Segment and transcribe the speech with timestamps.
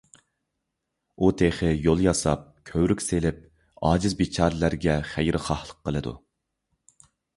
[1.19, 3.43] ئۇ تېخى يول ياساپ، كۆۋرۈك سېلىپ،
[3.91, 6.15] ئاجىز- بىچارىلەرگە خەيرخاھلىق قىلىدۇ.